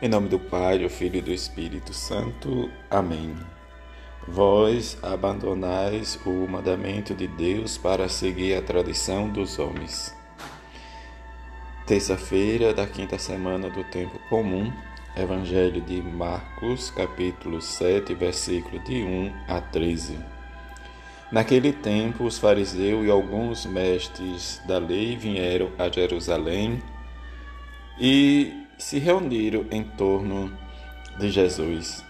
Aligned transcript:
Em 0.00 0.08
nome 0.08 0.28
do 0.28 0.38
Pai, 0.38 0.78
do 0.78 0.88
Filho 0.88 1.16
e 1.16 1.20
do 1.20 1.32
Espírito 1.32 1.92
Santo. 1.92 2.70
Amém. 2.88 3.36
Vós 4.28 4.96
abandonais 5.02 6.16
o 6.24 6.46
mandamento 6.46 7.12
de 7.12 7.26
Deus 7.26 7.76
para 7.76 8.08
seguir 8.08 8.54
a 8.54 8.62
tradição 8.62 9.28
dos 9.28 9.58
homens. 9.58 10.14
Terça-feira 11.84 12.72
da 12.72 12.86
quinta 12.86 13.18
semana 13.18 13.68
do 13.68 13.82
tempo 13.90 14.20
comum, 14.30 14.72
Evangelho 15.16 15.80
de 15.80 16.00
Marcos, 16.00 16.90
capítulo 16.90 17.60
7, 17.60 18.14
versículo 18.14 18.78
de 18.84 19.02
1 19.02 19.34
a 19.48 19.60
13. 19.60 20.16
Naquele 21.32 21.72
tempo, 21.72 22.22
os 22.22 22.38
fariseus 22.38 23.04
e 23.04 23.10
alguns 23.10 23.66
mestres 23.66 24.62
da 24.64 24.78
lei 24.78 25.16
vieram 25.16 25.72
a 25.76 25.88
Jerusalém 25.88 26.80
e 27.98 28.67
se 28.78 28.98
reuniram 28.98 29.66
em 29.70 29.82
torno 29.82 30.50
de 31.18 31.30
Jesus. 31.30 32.04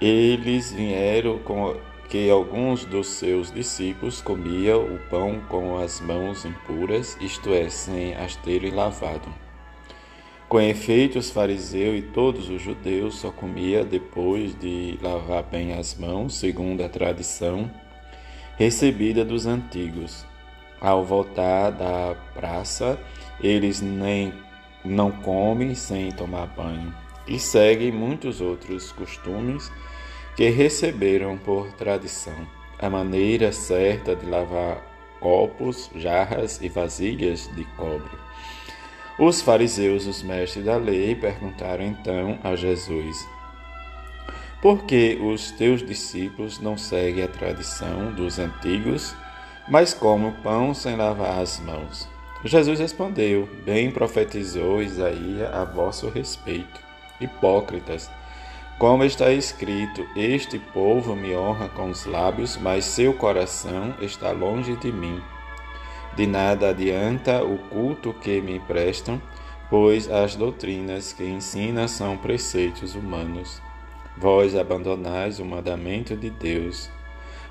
Eles 0.00 0.72
vieram 0.72 1.38
com 1.38 1.76
que 2.08 2.28
alguns 2.30 2.84
dos 2.84 3.06
seus 3.06 3.50
discípulos 3.50 4.20
comiam 4.20 4.84
o 4.84 4.98
pão 5.08 5.40
com 5.48 5.78
as 5.78 6.00
mãos 6.00 6.44
impuras, 6.44 7.16
isto 7.20 7.52
é, 7.52 7.68
sem 7.68 8.14
as 8.14 8.36
terem 8.36 8.70
lavado. 8.70 9.28
Com 10.48 10.60
efeito, 10.60 11.18
os 11.18 11.30
fariseus 11.30 11.98
e 11.98 12.02
todos 12.02 12.50
os 12.50 12.60
judeus 12.60 13.16
só 13.16 13.30
comiam 13.30 13.84
depois 13.84 14.54
de 14.58 14.98
lavar 15.02 15.42
bem 15.42 15.72
as 15.72 15.96
mãos, 15.96 16.34
segundo 16.34 16.84
a 16.84 16.88
tradição 16.88 17.70
recebida 18.56 19.24
dos 19.24 19.46
antigos. 19.46 20.24
Ao 20.80 21.02
voltar 21.04 21.70
da 21.70 22.14
praça, 22.34 22.98
eles 23.42 23.80
nem 23.80 24.32
não 24.84 25.10
come 25.10 25.74
sem 25.74 26.12
tomar 26.12 26.46
banho 26.48 26.94
e 27.26 27.38
seguem 27.38 27.90
muitos 27.90 28.40
outros 28.40 28.92
costumes 28.92 29.72
que 30.36 30.48
receberam 30.50 31.38
por 31.38 31.72
tradição. 31.72 32.46
A 32.78 32.90
maneira 32.90 33.52
certa 33.52 34.14
de 34.14 34.26
lavar 34.26 34.82
copos, 35.20 35.90
jarras 35.94 36.60
e 36.60 36.68
vasilhas 36.68 37.48
de 37.54 37.64
cobre. 37.76 38.18
Os 39.18 39.40
fariseus, 39.40 40.06
os 40.06 40.22
mestres 40.22 40.64
da 40.64 40.76
lei, 40.76 41.14
perguntaram 41.14 41.84
então 41.84 42.38
a 42.42 42.56
Jesus: 42.56 43.16
Por 44.60 44.84
que 44.84 45.16
os 45.22 45.52
teus 45.52 45.86
discípulos 45.86 46.60
não 46.60 46.76
seguem 46.76 47.22
a 47.22 47.28
tradição 47.28 48.12
dos 48.12 48.38
antigos, 48.38 49.14
mas 49.68 49.94
comem 49.94 50.32
pão 50.42 50.74
sem 50.74 50.96
lavar 50.96 51.38
as 51.38 51.60
mãos? 51.60 52.13
Jesus 52.44 52.78
respondeu: 52.78 53.48
Bem 53.64 53.90
profetizou 53.90 54.82
Isaías 54.82 55.50
a 55.50 55.64
vosso 55.64 56.10
respeito, 56.10 56.78
hipócritas. 57.18 58.10
Como 58.78 59.02
está 59.02 59.32
escrito: 59.32 60.06
Este 60.14 60.58
povo 60.58 61.16
me 61.16 61.34
honra 61.34 61.70
com 61.70 61.88
os 61.88 62.04
lábios, 62.04 62.58
mas 62.58 62.84
seu 62.84 63.14
coração 63.14 63.94
está 63.98 64.30
longe 64.30 64.76
de 64.76 64.92
mim. 64.92 65.22
De 66.14 66.26
nada 66.26 66.68
adianta 66.68 67.42
o 67.42 67.56
culto 67.70 68.12
que 68.12 68.42
me 68.42 68.60
prestam, 68.60 69.20
pois 69.70 70.10
as 70.10 70.36
doutrinas 70.36 71.14
que 71.14 71.24
ensinam 71.24 71.88
são 71.88 72.18
preceitos 72.18 72.94
humanos. 72.94 73.62
Vós 74.18 74.54
abandonais 74.54 75.40
o 75.40 75.46
mandamento 75.46 76.14
de 76.14 76.28
Deus 76.28 76.90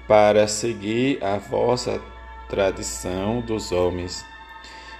para 0.07 0.47
seguir 0.47 1.21
a 1.23 1.37
vossa 1.37 1.99
tradição 2.47 3.41
dos 3.41 3.71
homens 3.71 4.23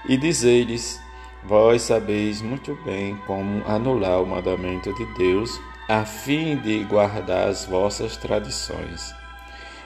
e 0.07 0.17
dizei-lhes: 0.17 1.01
Vós 1.43 1.81
sabeis 1.83 2.41
muito 2.41 2.77
bem 2.85 3.15
como 3.27 3.63
anular 3.67 4.21
o 4.21 4.25
mandamento 4.25 4.93
de 4.93 5.05
Deus, 5.17 5.59
a 5.89 6.05
fim 6.05 6.55
de 6.57 6.83
guardar 6.85 7.49
as 7.49 7.65
vossas 7.65 8.15
tradições. 8.17 9.13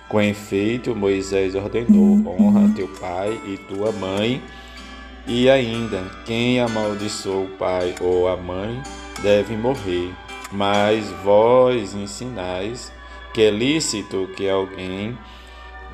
Com 0.08 0.22
efeito, 0.22 0.96
Moisés 0.96 1.56
ordenou: 1.56 2.26
honra 2.26 2.72
teu 2.76 2.88
pai 2.88 3.40
e 3.46 3.58
tua 3.58 3.92
mãe, 3.92 4.42
e 5.26 5.50
ainda, 5.50 6.04
quem 6.26 6.60
amaldiçoou 6.60 7.46
o 7.46 7.58
pai 7.58 7.94
ou 8.00 8.28
a 8.28 8.38
mãe 8.38 8.82
deve 9.22 9.58
morrer. 9.58 10.14
Mas 10.52 11.10
vós 11.24 11.94
ensinais 11.94 12.92
que 13.34 13.42
é 13.42 13.52
lícito 13.52 14.30
que 14.38 14.50
alguém 14.50 15.18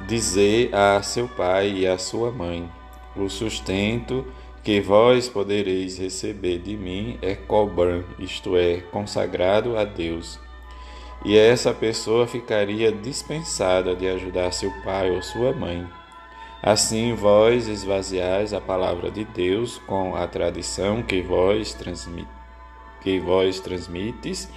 dizer 0.08 0.70
a 0.76 1.02
seu 1.02 1.28
pai 1.28 1.72
e 1.72 1.88
a 1.88 1.98
sua 1.98 2.32
mãe: 2.32 2.70
o 3.16 3.30
sustento 3.30 4.26
que 4.64 4.80
vós 4.80 5.28
podereis 5.28 5.98
receber 5.98 6.60
de 6.60 6.78
mim 6.78 7.18
é 7.22 7.36
cobran, 7.36 8.04
isto 8.18 8.56
é, 8.56 8.78
consagrado 8.92 9.78
a 9.78 9.84
Deus. 9.84 10.40
E 11.26 11.38
essa 11.38 11.74
pessoa 11.74 12.26
ficaria 12.26 12.92
dispensada 12.92 13.96
de 13.96 14.08
ajudar 14.08 14.52
seu 14.52 14.72
pai 14.84 15.12
ou 15.12 15.22
sua 15.22 15.54
mãe. 15.54 15.88
Assim 16.62 17.14
vós 17.14 17.68
esvaziais 17.68 18.54
a 18.54 18.62
palavra 18.62 19.12
de 19.12 19.26
Deus 19.26 19.80
com 19.80 20.16
a 20.16 20.26
tradição 20.28 21.04
que 21.04 21.22
vós, 21.22 21.74
transmit, 21.74 22.28
que 23.02 23.20
vós 23.20 23.60
transmites, 23.60 24.50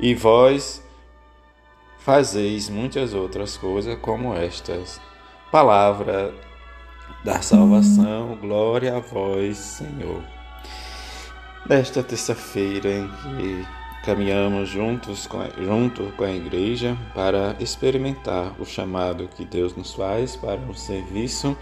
e 0.00 0.14
vós 0.14 0.82
fazeis 1.98 2.68
muitas 2.70 3.12
outras 3.12 3.58
coisas 3.58 3.98
como 3.98 4.34
estas. 4.34 5.00
Palavra 5.50 6.34
da 7.24 7.40
salvação. 7.40 8.36
Glória 8.36 8.96
a 8.96 9.00
vós, 9.00 9.56
Senhor. 9.56 10.22
Nesta 11.66 12.02
terça-feira 12.02 12.90
em 12.90 13.08
que 13.08 13.66
caminhamos 14.04 14.68
juntos 14.68 15.26
com 15.26 15.40
a, 15.40 15.48
junto 15.48 16.12
com 16.16 16.24
a 16.24 16.30
igreja 16.30 16.94
para 17.14 17.56
experimentar 17.58 18.52
o 18.60 18.66
chamado 18.66 19.28
que 19.34 19.46
Deus 19.46 19.74
nos 19.74 19.94
faz 19.94 20.36
para 20.36 20.60
o 20.60 20.74
serviço 20.74 21.56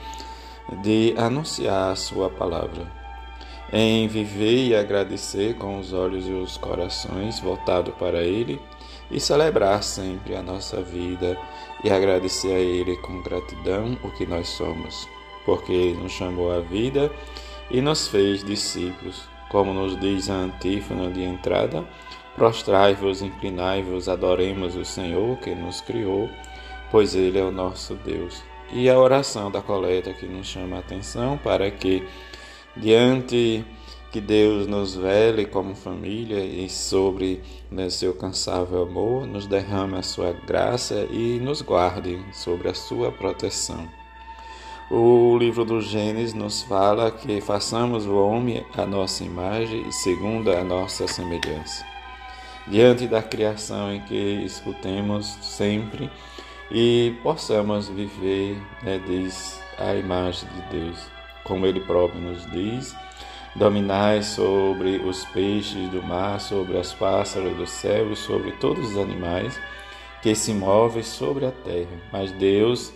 de 0.83 1.15
anunciar 1.17 1.93
a 1.93 1.97
sua 1.97 2.29
palavra. 2.29 2.91
Em 3.73 4.09
viver 4.09 4.67
e 4.67 4.75
agradecer 4.75 5.55
com 5.55 5.79
os 5.79 5.93
olhos 5.93 6.27
e 6.27 6.33
os 6.33 6.57
corações 6.57 7.39
voltados 7.39 7.95
para 7.95 8.23
Ele 8.23 8.61
e 9.11 9.21
celebrar 9.21 9.83
sempre 9.85 10.35
a 10.35 10.43
nossa 10.43 10.83
vida 10.83 11.39
e 11.85 11.91
agradecer 11.91 12.53
a 12.53 12.59
Ele 12.59 12.97
com 12.97 13.23
gratidão 13.23 13.97
o 14.03 14.11
que 14.11 14.27
nós 14.27 14.49
somos 14.49 15.09
porque 15.45 15.95
nos 15.95 16.13
chamou 16.13 16.53
à 16.53 16.61
vida 16.61 17.11
e 17.71 17.81
nos 17.81 18.09
fez 18.09 18.45
discípulos. 18.45 19.29
Como 19.51 19.75
nos 19.75 19.99
diz 20.01 20.31
a 20.31 20.35
antífona 20.35 21.11
de 21.11 21.23
entrada, 21.23 21.85
prostrai-vos, 22.37 23.23
inclinai-vos, 23.23 24.09
adoremos 24.09 24.77
o 24.77 24.85
Senhor 24.85 25.37
que 25.39 25.55
nos 25.55 25.81
criou, 25.81 26.29
pois 26.91 27.15
Ele 27.15 27.39
é 27.39 27.43
o 27.43 27.51
nosso 27.51 27.95
Deus. 27.95 28.43
E 28.73 28.89
a 28.89 28.99
oração 28.99 29.51
da 29.51 29.61
coleta 29.61 30.15
que 30.15 30.27
nos 30.27 30.47
chama 30.47 30.77
a 30.77 30.81
atenção 30.81 31.37
para 31.37 31.71
que, 31.71 32.03
diante 32.75 33.65
que 34.11 34.21
Deus 34.21 34.67
nos 34.67 34.95
vele 34.95 35.47
como 35.47 35.75
família 35.75 36.45
e 36.45 36.69
sobre 36.69 37.43
né, 37.71 37.89
seu 37.89 38.15
cansável 38.15 38.83
amor, 38.83 39.27
nos 39.27 39.47
derrame 39.47 39.97
a 39.97 40.03
sua 40.03 40.33
graça 40.33 41.07
e 41.11 41.39
nos 41.41 41.63
guarde 41.63 42.23
sobre 42.33 42.69
a 42.69 42.75
sua 42.75 43.11
proteção. 43.11 44.02
O 44.95 45.39
livro 45.39 45.65
do 45.65 45.81
Gênesis 45.81 46.35
nos 46.35 46.61
fala 46.61 47.11
que 47.11 47.41
façamos 47.41 48.05
o 48.05 48.15
homem 48.15 48.63
a 48.77 48.85
nossa 48.85 49.25
imagem 49.25 49.89
e 49.89 49.91
segundo 49.91 50.53
a 50.53 50.63
nossa 50.63 51.09
semelhança. 51.09 51.83
Diante 52.69 53.07
da 53.07 53.23
criação 53.23 53.91
em 53.91 54.03
que 54.03 54.45
escutemos 54.45 55.25
sempre 55.41 56.11
e 56.71 57.17
possamos 57.23 57.89
viver, 57.89 58.61
né, 58.83 59.01
diz 59.07 59.59
a 59.79 59.95
imagem 59.95 60.47
de 60.51 60.81
Deus, 60.81 60.99
como 61.43 61.65
Ele 61.65 61.81
próprio 61.81 62.21
nos 62.21 62.45
diz, 62.51 62.95
dominai 63.57 64.23
sobre 64.23 64.99
os 64.99 65.25
peixes 65.25 65.89
do 65.89 66.03
mar, 66.03 66.39
sobre 66.39 66.77
as 66.77 66.93
pássaros 66.93 67.57
do 67.57 67.67
céu 67.67 68.13
e 68.13 68.17
sobre 68.17 68.53
todos 68.53 68.91
os 68.91 68.99
animais 68.99 69.59
que 70.21 70.35
se 70.35 70.53
movem 70.53 71.03
sobre 71.03 71.47
a 71.47 71.51
terra. 71.51 71.99
Mas 72.13 72.31
Deus 72.33 72.93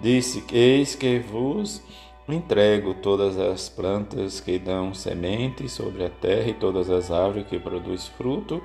Disse: 0.00 0.42
Eis 0.52 0.94
que 0.94 1.18
vos 1.18 1.82
entrego 2.28 2.94
todas 2.94 3.38
as 3.38 3.68
plantas 3.68 4.40
que 4.40 4.58
dão 4.58 4.94
semente 4.94 5.68
sobre 5.68 6.04
a 6.04 6.10
terra 6.10 6.48
e 6.48 6.54
todas 6.54 6.88
as 6.88 7.10
árvores 7.10 7.48
que 7.48 7.58
produzem 7.58 8.10
fruto, 8.16 8.62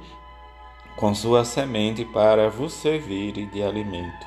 com 0.95 1.13
sua 1.13 1.43
semente 1.43 2.05
para 2.05 2.49
vos 2.49 2.73
servir 2.73 3.33
de 3.51 3.61
alimento. 3.61 4.25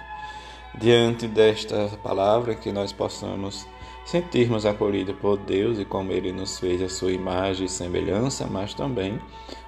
Diante 0.78 1.26
desta 1.26 1.88
palavra, 2.02 2.55
que 2.55 2.70
nós 2.70 2.93
possamos 2.93 3.66
sentirmos 4.05 4.66
acolhidos 4.66 5.16
por 5.16 5.38
Deus 5.38 5.78
e 5.78 5.84
como 5.84 6.12
Ele 6.12 6.31
nos 6.31 6.58
fez 6.58 6.82
a 6.82 6.88
sua 6.88 7.12
imagem 7.12 7.66
e 7.66 7.70
semelhança, 7.70 8.46
mas 8.46 8.75
também, 8.75 9.19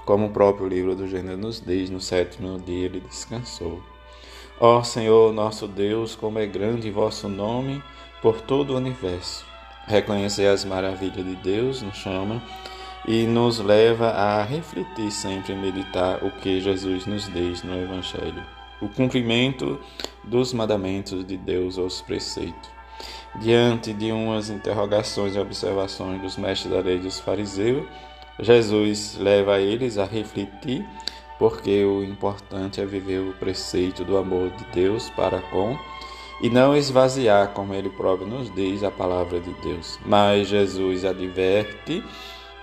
como 0.05 0.27
o 0.27 0.31
próprio 0.31 0.69
livro 0.69 0.95
do 0.95 1.09
Gênesis 1.09 1.39
nos 1.39 1.61
diz, 1.61 1.91
no 1.91 2.01
sétimo 2.01 2.59
dia 2.59 2.87
Ele 2.87 3.01
descansou. 3.01 3.81
Ó 4.63 4.83
Senhor 4.83 5.33
nosso 5.33 5.67
Deus, 5.67 6.15
como 6.15 6.39
é 6.39 6.45
grande 6.45 6.91
vosso 6.91 7.27
nome 7.31 7.83
por 8.21 8.43
todo 8.43 8.75
o 8.75 8.77
universo. 8.77 9.43
Reconhecer 9.87 10.49
as 10.49 10.67
maravilhas 10.67 11.25
de 11.25 11.35
Deus 11.37 11.81
nos 11.81 11.97
chama 11.97 12.43
e 13.09 13.27
nos 13.27 13.59
leva 13.59 14.11
a 14.11 14.43
refletir 14.43 15.11
sempre 15.11 15.55
e 15.55 15.57
meditar 15.57 16.23
o 16.23 16.31
que 16.31 16.61
Jesus 16.61 17.07
nos 17.07 17.33
diz 17.33 17.63
no 17.63 17.75
Evangelho. 17.75 18.45
O 18.83 18.89
cumprimento 18.91 19.81
dos 20.25 20.53
mandamentos 20.53 21.27
de 21.27 21.39
Deus 21.39 21.79
aos 21.79 22.03
preceitos. 22.03 22.71
Diante 23.37 23.95
de 23.95 24.13
umas 24.13 24.51
interrogações 24.51 25.35
e 25.37 25.39
observações 25.39 26.21
dos 26.21 26.37
mestres 26.37 26.71
da 26.71 26.81
lei 26.81 26.99
dos 26.99 27.19
fariseus, 27.19 27.89
Jesus 28.39 29.17
leva 29.19 29.59
eles 29.59 29.97
a 29.97 30.05
refletir, 30.05 30.87
porque 31.41 31.83
o 31.87 32.05
importante 32.05 32.83
é 32.83 32.85
viver 32.85 33.19
o 33.19 33.33
preceito 33.33 34.05
do 34.05 34.19
amor 34.19 34.51
de 34.51 34.65
Deus 34.67 35.09
para 35.09 35.41
com 35.41 35.75
e 36.43 36.51
não 36.51 36.77
esvaziar, 36.77 37.49
como 37.55 37.73
ele 37.73 37.89
próprio 37.89 38.29
nos 38.29 38.55
diz, 38.55 38.85
a 38.85 38.91
palavra 38.91 39.41
de 39.41 39.51
Deus. 39.55 39.99
Mas 40.05 40.49
Jesus 40.49 41.03
adverte, 41.03 42.05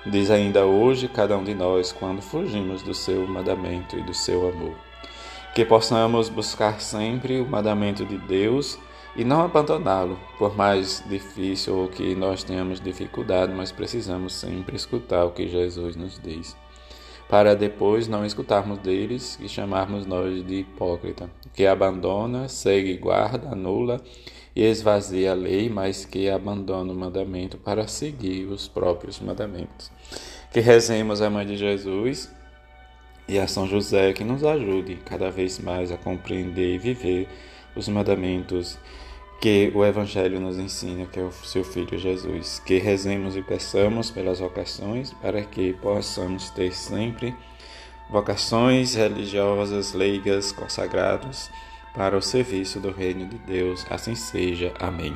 diz 0.05 0.29
ainda 0.29 0.63
hoje, 0.67 1.07
cada 1.07 1.35
um 1.35 1.43
de 1.43 1.55
nós, 1.55 1.91
quando 1.91 2.21
fugimos 2.21 2.83
do 2.83 2.93
seu 2.93 3.27
mandamento 3.27 3.97
e 3.97 4.03
do 4.03 4.13
seu 4.13 4.47
amor. 4.47 4.75
Que 5.55 5.65
possamos 5.65 6.29
buscar 6.29 6.79
sempre 6.79 7.39
o 7.39 7.49
mandamento 7.49 8.05
de 8.05 8.19
Deus 8.19 8.77
e 9.15 9.23
não 9.23 9.41
abandoná-lo, 9.41 10.19
por 10.37 10.55
mais 10.55 11.03
difícil 11.09 11.75
ou 11.75 11.87
que 11.87 12.13
nós 12.13 12.43
tenhamos 12.43 12.79
dificuldade, 12.79 13.51
mas 13.51 13.71
precisamos 13.71 14.33
sempre 14.33 14.75
escutar 14.75 15.25
o 15.25 15.31
que 15.31 15.47
Jesus 15.47 15.95
nos 15.95 16.19
diz, 16.19 16.55
para 17.29 17.55
depois 17.55 18.07
não 18.07 18.25
escutarmos 18.25 18.79
deles 18.79 19.37
e 19.41 19.49
chamarmos 19.49 20.05
nós 20.05 20.45
de 20.45 20.55
hipócrita, 20.55 21.29
que 21.53 21.65
abandona, 21.65 22.47
segue, 22.47 22.95
guarda, 22.95 23.49
anula 23.49 24.01
e 24.55 24.63
esvazia 24.63 25.31
a 25.31 25.35
lei, 25.35 25.69
mas 25.69 26.05
que 26.05 26.29
abandona 26.29 26.91
o 26.91 26.95
mandamento 26.95 27.57
para 27.57 27.87
seguir 27.87 28.45
os 28.45 28.67
próprios 28.67 29.19
mandamentos. 29.19 29.91
Que 30.51 30.61
rezemos 30.61 31.21
a 31.21 31.29
Mãe 31.29 31.45
de 31.45 31.57
Jesus 31.57 32.31
e 33.27 33.37
a 33.37 33.47
São 33.47 33.67
José 33.67 34.13
que 34.13 34.23
nos 34.23 34.43
ajude 34.43 34.95
cada 35.05 35.29
vez 35.29 35.59
mais 35.59 35.91
a 35.91 35.97
compreender 35.97 36.75
e 36.75 36.77
viver 36.77 37.27
os 37.75 37.87
mandamentos 37.89 38.79
que 39.39 39.71
o 39.75 39.85
Evangelho 39.85 40.39
nos 40.39 40.57
ensina, 40.57 41.05
que 41.05 41.19
é 41.19 41.23
o 41.23 41.31
seu 41.31 41.63
Filho 41.63 41.97
Jesus. 41.97 42.61
Que 42.65 42.79
rezemos 42.79 43.35
e 43.35 43.41
peçamos 43.41 44.09
pelas 44.09 44.39
vocações 44.39 45.13
para 45.13 45.43
que 45.43 45.73
possamos 45.73 46.49
ter 46.49 46.73
sempre 46.73 47.35
vocações 48.09 48.95
religiosas, 48.95 49.93
leigas, 49.93 50.51
consagrados 50.51 51.49
para 51.93 52.17
o 52.17 52.21
serviço 52.21 52.79
do 52.79 52.91
Reino 52.91 53.27
de 53.27 53.37
Deus. 53.39 53.85
Assim 53.89 54.15
seja. 54.15 54.73
Amém. 54.79 55.15